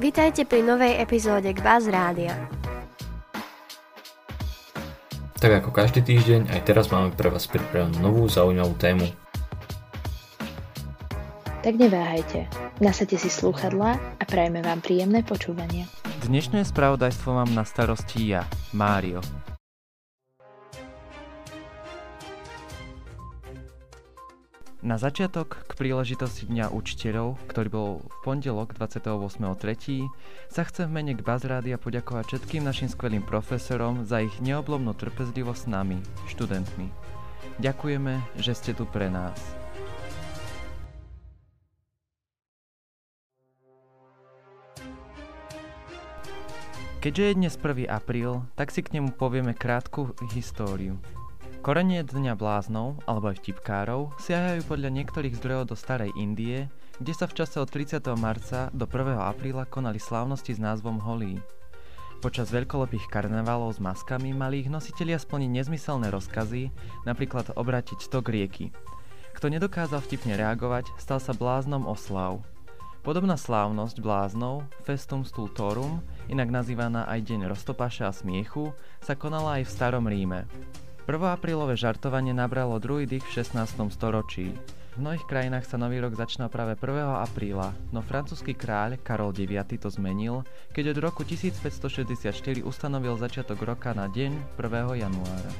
[0.00, 2.32] Vítajte pri novej epizóde Gbaz Rádia.
[5.36, 9.10] Tak ako každý týždeň, aj teraz máme pre vás pripravenú novú zaujímavú tému.
[11.62, 12.48] Tak neváhajte,
[12.80, 15.90] nasadte si slúchadlá a prajme vám príjemné počúvanie.
[16.24, 19.20] Dnešné spravodajstvo mám na starosti ja, Mário.
[24.82, 30.10] Na začiatok, k príležitosti Dňa učiteľov, ktorý bol v pondelok 28.3.,
[30.50, 35.70] sa chcem v mene Bazrádia poďakovať všetkým našim skvelým profesorom za ich neoblomnú trpezlivosť s
[35.70, 35.98] nami,
[36.34, 36.90] študentmi.
[37.62, 39.38] Ďakujeme, že ste tu pre nás.
[46.98, 47.86] Keďže je dnes 1.
[47.86, 50.98] apríl, tak si k nemu povieme krátku históriu.
[51.62, 56.66] Korenie Dňa bláznov, alebo aj vtipkárov, siahajú podľa niektorých zdrojov do starej Indie,
[56.98, 58.02] kde sa v čase od 30.
[58.18, 59.14] marca do 1.
[59.14, 61.38] apríla konali slávnosti s názvom Holí.
[62.18, 66.74] Počas veľkolepých karnevalov s maskami mali ich nositelia splniť nezmyselné rozkazy,
[67.06, 68.74] napríklad obratiť stok rieky.
[69.38, 72.42] Kto nedokázal vtipne reagovať, stal sa bláznom oslav.
[73.06, 79.70] Podobná slávnosť bláznov, Festum Stultorum, inak nazývaná aj Deň roztopaša a smiechu, sa konala aj
[79.70, 80.50] v starom Ríme.
[81.02, 83.90] Prvoaprílové žartovanie nabralo druhý dých v 16.
[83.90, 84.54] storočí.
[84.94, 87.26] V mnohých krajinách sa nový rok začína práve 1.
[87.26, 93.90] apríla, no francúzsky kráľ Karol IX to zmenil, keď od roku 1564 ustanovil začiatok roka
[93.98, 95.02] na deň 1.
[95.02, 95.52] januára.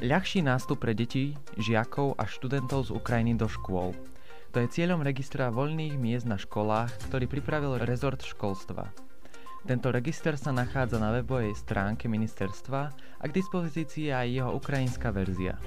[0.00, 3.92] Ľahší nástup pre deti, žiakov a študentov z Ukrajiny do škôl–
[4.54, 8.86] to je cieľom registra voľných miest na školách, ktorý pripravil rezort školstva.
[9.66, 15.10] Tento register sa nachádza na webovej stránke ministerstva a k dispozícii je aj jeho ukrajinská
[15.10, 15.58] verzia.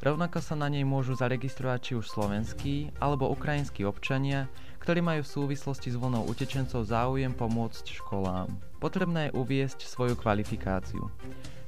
[0.00, 4.48] Rovnako sa na nej môžu zaregistrovať či už slovenskí alebo ukrajinskí občania,
[4.80, 8.48] ktorí majú v súvislosti s vlnou utečencov záujem pomôcť školám.
[8.80, 11.04] Potrebné je uviesť svoju kvalifikáciu.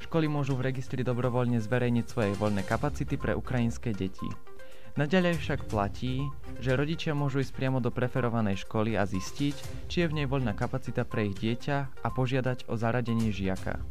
[0.01, 4.54] Školy môžu v registri dobrovoľne zverejniť svoje voľné kapacity pre ukrajinské deti.
[4.95, 6.23] Naďalej však platí,
[6.63, 10.55] že rodičia môžu ísť priamo do preferovanej školy a zistiť, či je v nej voľná
[10.55, 13.83] kapacita pre ich dieťa a požiadať o zaradenie žiaka.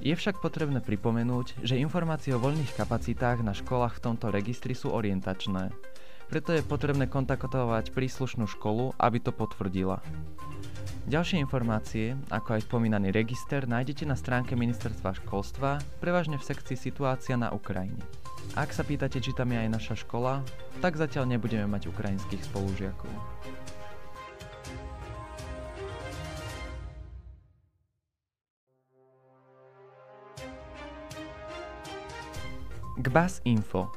[0.00, 4.96] Je však potrebné pripomenúť, že informácie o voľných kapacitách na školách v tomto registri sú
[4.96, 5.68] orientačné.
[6.32, 10.00] Preto je potrebné kontaktovať príslušnú školu, aby to potvrdila.
[11.04, 17.36] Ďalšie informácie, ako aj spomínaný register, nájdete na stránke Ministerstva školstva, prevažne v sekcii Situácia
[17.36, 18.23] na Ukrajine.
[18.52, 20.44] Ak sa pýtate, či tam je aj naša škola,
[20.84, 23.08] tak zatiaľ nebudeme mať ukrajinských spolužiakov.
[33.00, 33.88] Gbas Info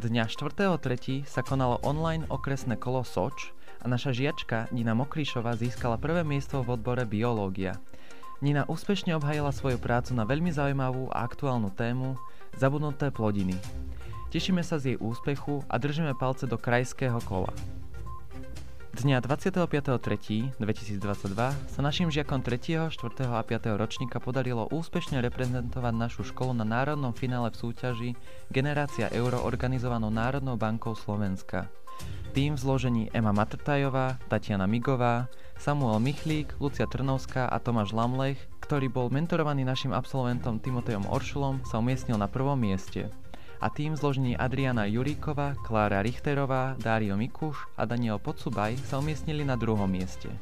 [0.00, 1.28] Dňa 4.3.
[1.28, 6.80] sa konalo online okresné kolo Soč a naša žiačka Nina Mokríšová získala prvé miesto v
[6.80, 7.76] odbore biológia.
[8.40, 12.16] Nina úspešne obhajila svoju prácu na veľmi zaujímavú a aktuálnu tému
[12.56, 13.54] Zabudnuté plodiny.
[14.30, 17.50] Tešíme sa z jej úspechu a držíme palce do krajského kola.
[18.94, 20.54] Dňa 25.3.2022
[21.50, 23.26] sa našim žiakom 3., 4.
[23.26, 23.74] a 5.
[23.74, 28.10] ročníka podarilo úspešne reprezentovať našu školu na národnom finále v súťaži
[28.54, 31.66] Generácia Euro organizovanou Národnou bankou Slovenska.
[32.30, 35.26] Tým v zložení Ema Matrtajová, Tatiana Migová,
[35.58, 41.82] Samuel Michlík, Lucia Trnovská a Tomáš Lamlech, ktorý bol mentorovaný našim absolventom Timotejom Oršulom, sa
[41.82, 43.10] umiestnil na prvom mieste
[43.60, 49.54] a tým zložení Adriana Juríková, Klára Richterová, Dario Mikuš a Daniel Podsubaj sa umiestnili na
[49.54, 50.32] druhom mieste.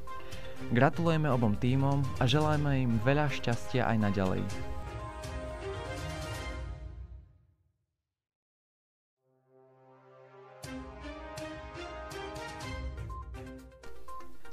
[0.70, 4.42] Gratulujeme obom týmom a želajme im veľa šťastia aj naďalej.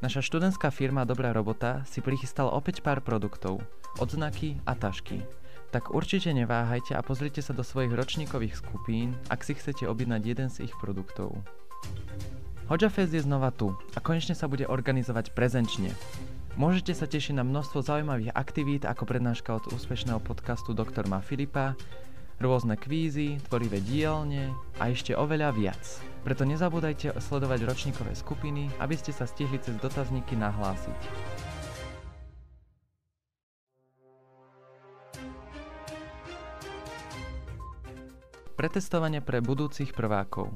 [0.01, 3.57] Naša študentská firma Dobrá robota si prichystala opäť pár produktov,
[3.97, 5.25] odznaky a tašky
[5.75, 10.47] tak určite neváhajte a pozrite sa do svojich ročníkových skupín, ak si chcete objednať jeden
[10.47, 11.35] z ich produktov.
[12.71, 15.91] Hoďa Fest je znova tu a konečne sa bude organizovať prezenčne.
[16.55, 21.11] Môžete sa tešiť na množstvo zaujímavých aktivít ako prednáška od úspešného podcastu Dr.
[21.11, 21.75] Ma Filipa,
[22.39, 25.83] rôzne kvízy, tvorivé dielne a ešte oveľa viac.
[26.23, 30.99] Preto nezabúdajte sledovať ročníkové skupiny, aby ste sa stihli cez dotazníky nahlásiť.
[38.55, 40.47] Pretestovanie pre budúcich prvákov.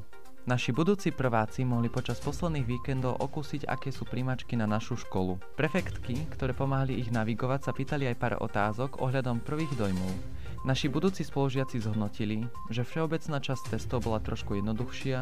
[0.48, 5.36] Naši budúci prváci mohli počas posledných víkendov okúsiť, aké sú príjmačky na našu školu.
[5.60, 10.16] Prefektky, ktoré pomáhali ich navigovať, sa pýtali aj pár otázok ohľadom prvých dojmov.
[10.64, 15.20] Naši budúci spolužiaci zhodnotili, že všeobecná časť testov bola trošku jednoduchšia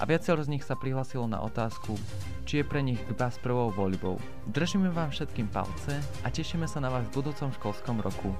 [0.00, 1.92] a viacero z nich sa prihlasilo na otázku,
[2.48, 4.16] či je pre nich s prvou voľbou.
[4.48, 8.32] Držíme vám všetkým palce a tešíme sa na vás v budúcom školskom roku.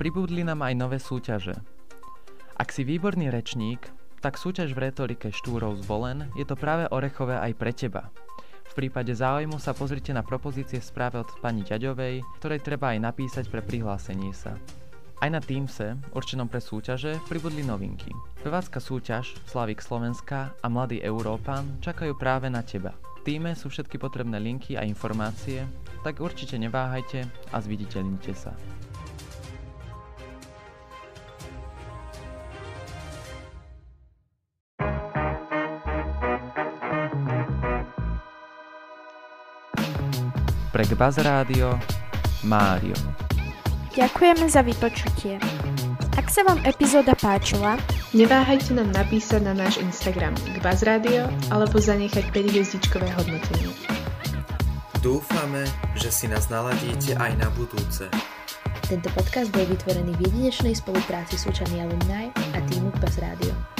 [0.00, 1.52] Pribudli nám aj nové súťaže.
[2.56, 3.84] Ak si výborný rečník,
[4.24, 8.08] tak súťaž v retorike Štúrov zvolen je to práve orechové aj pre teba.
[8.64, 13.12] V prípade záujmu sa pozrite na propozície v správe od pani Ťaďovej, ktorej treba aj
[13.12, 14.56] napísať pre prihlásenie sa.
[15.20, 18.08] Aj na Teamse, určenom pre súťaže, pribudli novinky.
[18.40, 22.96] Pevácka súťaž, Slavik Slovenska a Mladý Európan čakajú práve na teba.
[23.20, 25.68] V týme sú všetky potrebné linky a informácie,
[26.00, 28.56] tak určite neváhajte a zviditeľnite sa.
[40.70, 41.74] Pre Gbaz Rádio
[42.46, 42.94] Mário.
[43.90, 45.34] Ďakujeme za vypočutie.
[46.14, 47.74] Ak sa vám epizóda páčila,
[48.14, 50.30] neváhajte nám napísať na náš Instagram
[50.62, 53.74] Gbaz Radio alebo zanechať 5 hviezdičkové hodnotenie.
[55.02, 55.66] Dúfame,
[55.98, 58.06] že si nás naladíte aj na budúce.
[58.86, 63.79] Tento podcast bol vytvorený v jedinečnej spolupráci Súčany Alumni a týmu Gbaz Radio.